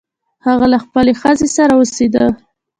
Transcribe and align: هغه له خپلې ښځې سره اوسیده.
هغه 0.45 0.65
له 0.73 0.77
خپلې 0.85 1.13
ښځې 1.21 1.47
سره 1.55 1.71
اوسیده. 1.79 2.25